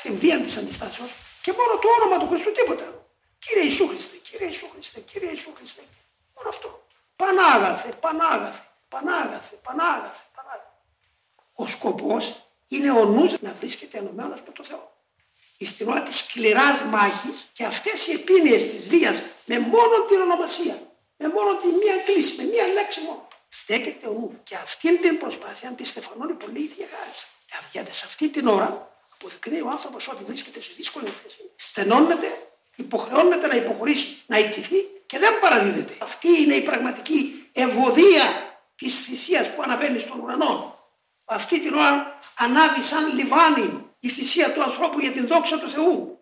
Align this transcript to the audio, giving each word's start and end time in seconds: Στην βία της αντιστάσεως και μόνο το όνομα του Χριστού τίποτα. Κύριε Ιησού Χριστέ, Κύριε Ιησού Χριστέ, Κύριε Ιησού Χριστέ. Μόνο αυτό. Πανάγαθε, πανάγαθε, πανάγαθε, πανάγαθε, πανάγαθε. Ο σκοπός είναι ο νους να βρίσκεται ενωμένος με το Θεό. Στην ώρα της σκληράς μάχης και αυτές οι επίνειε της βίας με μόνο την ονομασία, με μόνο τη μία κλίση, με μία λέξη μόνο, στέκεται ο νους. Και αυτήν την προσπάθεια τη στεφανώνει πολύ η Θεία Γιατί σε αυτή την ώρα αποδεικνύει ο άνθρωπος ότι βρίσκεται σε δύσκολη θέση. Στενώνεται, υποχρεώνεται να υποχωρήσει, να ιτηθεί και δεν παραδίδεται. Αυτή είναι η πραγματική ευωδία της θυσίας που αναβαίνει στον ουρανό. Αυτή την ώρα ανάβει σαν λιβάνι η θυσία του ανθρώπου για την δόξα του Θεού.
Στην 0.00 0.16
βία 0.16 0.40
της 0.40 0.56
αντιστάσεως 0.56 1.14
και 1.40 1.52
μόνο 1.52 1.78
το 1.78 1.88
όνομα 1.98 2.18
του 2.18 2.28
Χριστού 2.30 2.52
τίποτα. 2.52 3.06
Κύριε 3.38 3.62
Ιησού 3.62 3.86
Χριστέ, 3.88 4.16
Κύριε 4.16 4.46
Ιησού 4.46 4.68
Χριστέ, 4.72 5.00
Κύριε 5.00 5.28
Ιησού 5.28 5.52
Χριστέ. 5.56 5.82
Μόνο 6.36 6.48
αυτό. 6.48 6.86
Πανάγαθε, 7.16 7.88
πανάγαθε, 8.00 8.62
πανάγαθε, 8.88 9.54
πανάγαθε, 9.62 10.22
πανάγαθε. 10.34 10.72
Ο 11.54 11.66
σκοπός 11.66 12.24
είναι 12.68 12.90
ο 12.90 13.04
νους 13.04 13.40
να 13.40 13.52
βρίσκεται 13.52 13.98
ενωμένος 13.98 14.40
με 14.46 14.52
το 14.52 14.64
Θεό. 14.64 14.92
Στην 15.60 15.88
ώρα 15.88 16.02
της 16.02 16.16
σκληράς 16.16 16.82
μάχης 16.82 17.50
και 17.52 17.64
αυτές 17.64 18.06
οι 18.06 18.12
επίνειε 18.12 18.56
της 18.56 18.88
βίας 18.88 19.22
με 19.44 19.58
μόνο 19.58 20.04
την 20.08 20.20
ονομασία, 20.20 20.76
με 21.16 21.28
μόνο 21.28 21.56
τη 21.56 21.66
μία 21.66 21.96
κλίση, 22.04 22.36
με 22.36 22.44
μία 22.44 22.66
λέξη 22.66 23.00
μόνο, 23.00 23.28
στέκεται 23.48 24.06
ο 24.06 24.12
νους. 24.12 24.36
Και 24.42 24.56
αυτήν 24.56 25.00
την 25.00 25.18
προσπάθεια 25.18 25.70
τη 25.70 25.84
στεφανώνει 25.84 26.32
πολύ 26.32 26.62
η 26.62 26.66
Θεία 26.66 26.86
Γιατί 27.72 27.94
σε 27.94 28.06
αυτή 28.06 28.28
την 28.28 28.46
ώρα 28.46 28.90
αποδεικνύει 29.20 29.60
ο 29.60 29.70
άνθρωπος 29.70 30.08
ότι 30.08 30.24
βρίσκεται 30.24 30.60
σε 30.60 30.72
δύσκολη 30.76 31.08
θέση. 31.08 31.50
Στενώνεται, 31.56 32.50
υποχρεώνεται 32.76 33.46
να 33.46 33.54
υποχωρήσει, 33.54 34.22
να 34.26 34.38
ιτηθεί 34.38 34.76
και 35.06 35.18
δεν 35.18 35.38
παραδίδεται. 35.40 35.94
Αυτή 35.98 36.42
είναι 36.42 36.54
η 36.54 36.62
πραγματική 36.62 37.48
ευωδία 37.52 38.24
της 38.76 39.00
θυσίας 39.00 39.54
που 39.54 39.62
αναβαίνει 39.62 39.98
στον 39.98 40.20
ουρανό. 40.20 40.78
Αυτή 41.24 41.60
την 41.60 41.74
ώρα 41.74 42.18
ανάβει 42.36 42.82
σαν 42.82 43.14
λιβάνι 43.14 43.90
η 44.00 44.08
θυσία 44.08 44.52
του 44.52 44.62
ανθρώπου 44.62 45.00
για 45.00 45.10
την 45.10 45.26
δόξα 45.26 45.58
του 45.58 45.70
Θεού. 45.70 46.19